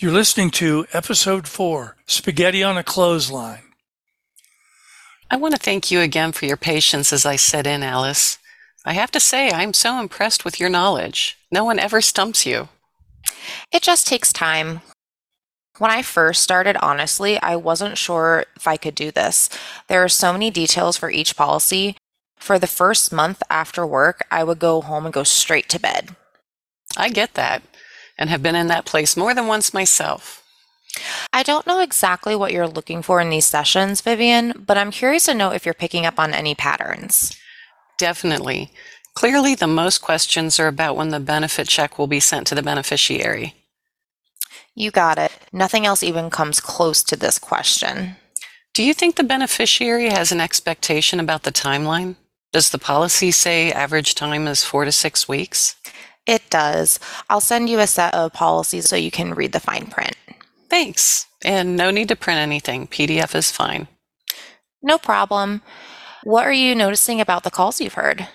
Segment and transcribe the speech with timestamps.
[0.00, 3.64] You're listening to Episode 4 Spaghetti on a Clothesline.
[5.28, 8.38] I want to thank you again for your patience as I set in, Alice.
[8.84, 11.36] I have to say, I'm so impressed with your knowledge.
[11.50, 12.68] No one ever stumps you.
[13.72, 14.82] It just takes time.
[15.78, 19.50] When I first started, honestly, I wasn't sure if I could do this.
[19.88, 21.96] There are so many details for each policy.
[22.36, 26.14] For the first month after work, I would go home and go straight to bed.
[26.96, 27.64] I get that
[28.18, 30.44] and have been in that place more than once myself.
[31.32, 35.26] I don't know exactly what you're looking for in these sessions, Vivian, but I'm curious
[35.26, 37.38] to know if you're picking up on any patterns.
[37.98, 38.70] Definitely.
[39.14, 42.62] Clearly, the most questions are about when the benefit check will be sent to the
[42.62, 43.54] beneficiary.
[44.74, 45.32] You got it.
[45.52, 48.16] Nothing else even comes close to this question.
[48.74, 52.14] Do you think the beneficiary has an expectation about the timeline?
[52.52, 55.74] Does the policy say average time is four to six weeks?
[56.28, 57.00] It does.
[57.30, 60.14] I'll send you a set of policies so you can read the fine print.
[60.68, 61.26] Thanks.
[61.42, 62.86] And no need to print anything.
[62.86, 63.88] PDF is fine.
[64.82, 65.62] No problem.
[66.24, 68.28] What are you noticing about the calls you've heard?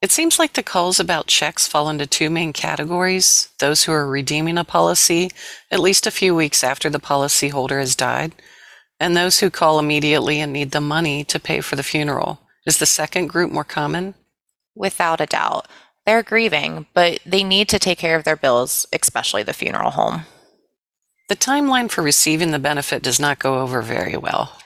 [0.00, 4.06] It seems like the calls about checks fall into two main categories those who are
[4.06, 5.30] redeeming a policy
[5.72, 8.32] at least a few weeks after the policyholder has died,
[9.00, 12.40] and those who call immediately and need the money to pay for the funeral.
[12.66, 14.14] Is the second group more common?
[14.76, 15.66] Without a doubt.
[16.06, 20.22] They're grieving, but they need to take care of their bills, especially the funeral home.
[21.28, 24.58] The timeline for receiving the benefit does not go over very well.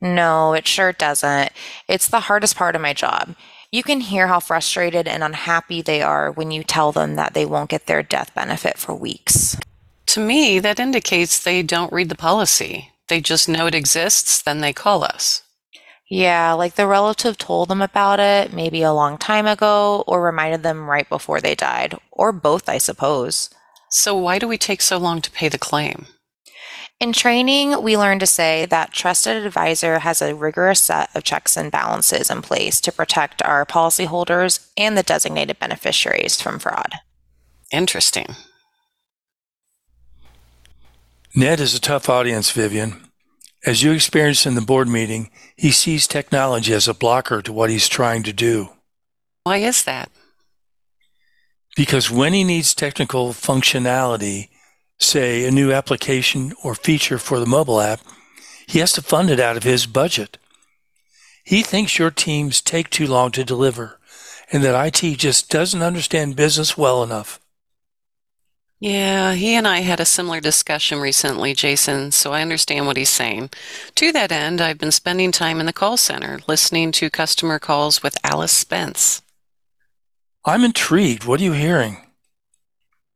[0.00, 1.52] No, it sure doesn't.
[1.86, 3.36] It's the hardest part of my job.
[3.70, 7.46] You can hear how frustrated and unhappy they are when you tell them that they
[7.46, 9.56] won't get their death benefit for weeks.
[10.06, 12.90] To me, that indicates they don't read the policy.
[13.08, 15.42] They just know it exists, then they call us.
[16.14, 20.62] Yeah, like the relative told them about it maybe a long time ago or reminded
[20.62, 23.48] them right before they died, or both, I suppose.
[23.88, 26.04] So, why do we take so long to pay the claim?
[27.00, 31.56] In training, we learn to say that trusted advisor has a rigorous set of checks
[31.56, 36.92] and balances in place to protect our policyholders and the designated beneficiaries from fraud.
[37.72, 38.36] Interesting.
[41.34, 43.11] Ned is a tough audience, Vivian.
[43.64, 47.70] As you experienced in the board meeting, he sees technology as a blocker to what
[47.70, 48.70] he's trying to do.
[49.44, 50.10] Why is that?
[51.76, 54.48] Because when he needs technical functionality,
[54.98, 58.00] say a new application or feature for the mobile app,
[58.66, 60.38] he has to fund it out of his budget.
[61.44, 64.00] He thinks your teams take too long to deliver
[64.50, 67.40] and that IT just doesn't understand business well enough.
[68.82, 73.10] Yeah, he and I had a similar discussion recently, Jason, so I understand what he's
[73.10, 73.50] saying.
[73.94, 78.02] To that end, I've been spending time in the call center listening to customer calls
[78.02, 79.22] with Alice Spence.
[80.44, 81.22] I'm intrigued.
[81.22, 81.98] What are you hearing?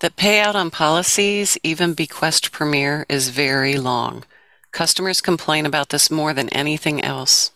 [0.00, 4.24] The payout on policies, even bequest premier, is very long.
[4.72, 7.50] Customers complain about this more than anything else.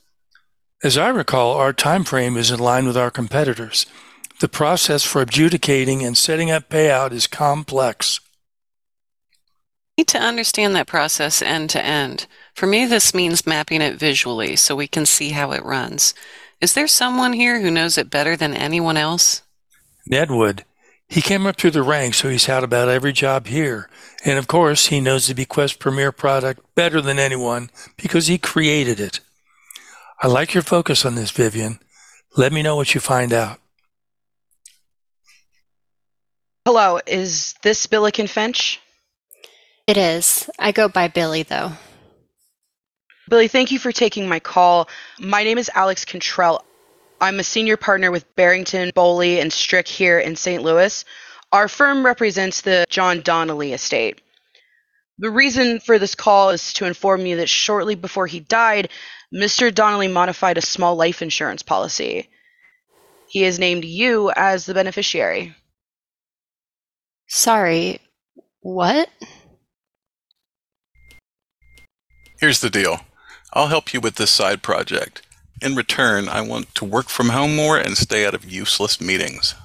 [0.82, 3.86] As I recall, our time frame is in line with our competitors.
[4.40, 8.20] The process for adjudicating and setting up payout is complex.
[9.96, 12.26] Need to understand that process end to end.
[12.54, 16.14] For me, this means mapping it visually so we can see how it runs.
[16.60, 19.42] Is there someone here who knows it better than anyone else?
[20.06, 20.64] Ned would.
[21.08, 23.88] He came up through the ranks, so he's had about every job here.
[24.24, 28.98] And of course, he knows the Bequest Premier product better than anyone because he created
[28.98, 29.20] it.
[30.20, 31.78] I like your focus on this, Vivian.
[32.36, 33.60] Let me know what you find out.
[36.66, 38.80] Hello, is this Billiken Finch?
[39.86, 40.48] It is.
[40.58, 41.72] I go by Billy, though.
[43.28, 44.88] Billy, thank you for taking my call.
[45.20, 46.64] My name is Alex Contrell.
[47.20, 50.62] I'm a senior partner with Barrington, Bowley, and Strick here in St.
[50.62, 51.04] Louis.
[51.52, 54.22] Our firm represents the John Donnelly estate.
[55.18, 58.88] The reason for this call is to inform you that shortly before he died,
[59.34, 59.72] Mr.
[59.72, 62.30] Donnelly modified a small life insurance policy.
[63.28, 65.54] He has named you as the beneficiary.
[67.36, 67.98] Sorry,
[68.60, 69.08] what?
[72.38, 73.00] Here's the deal
[73.52, 75.22] I'll help you with this side project.
[75.60, 79.56] In return, I want to work from home more and stay out of useless meetings.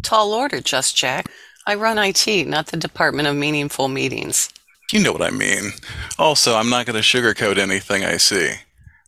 [0.00, 1.30] Tall order, Just Jack.
[1.66, 4.48] I run IT, not the Department of Meaningful Meetings.
[4.90, 5.72] You know what I mean.
[6.18, 8.52] Also, I'm not going to sugarcoat anything I see.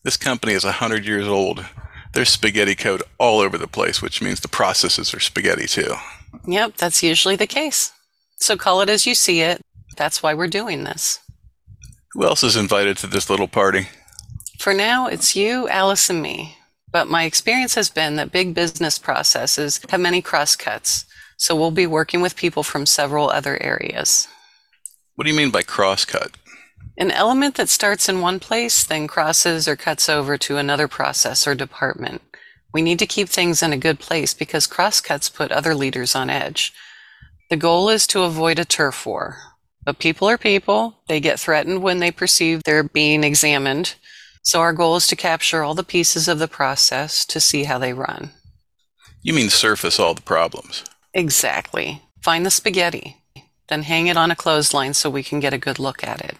[0.02, 1.64] This company is a hundred years old.
[2.12, 5.94] There's spaghetti code all over the place, which means the processes are spaghetti too.
[6.46, 7.92] Yep, that's usually the case.
[8.44, 9.62] So call it as you see it.
[9.96, 11.18] That's why we're doing this.
[12.12, 13.88] Who else is invited to this little party?
[14.58, 16.58] For now, it's you, Alice, and me.
[16.92, 21.06] But my experience has been that big business processes have many crosscuts,
[21.38, 24.28] so we'll be working with people from several other areas.
[25.14, 26.32] What do you mean by crosscut?
[26.98, 31.46] An element that starts in one place, then crosses or cuts over to another process
[31.46, 32.20] or department.
[32.74, 36.28] We need to keep things in a good place because crosscuts put other leaders on
[36.28, 36.74] edge.
[37.50, 39.38] The goal is to avoid a turf war.
[39.84, 41.02] But people are people.
[41.08, 43.96] They get threatened when they perceive they're being examined.
[44.42, 47.78] So our goal is to capture all the pieces of the process to see how
[47.78, 48.30] they run.
[49.22, 50.84] You mean surface all the problems.
[51.12, 52.02] Exactly.
[52.22, 53.22] Find the spaghetti,
[53.68, 56.36] then hang it on a clothesline so we can get a good look at it.